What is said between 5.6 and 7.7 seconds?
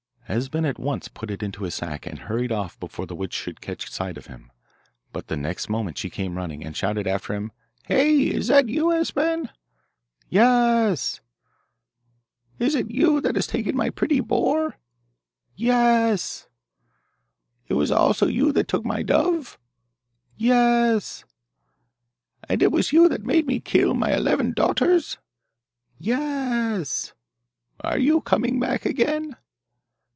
moment she came running, and shouted after him,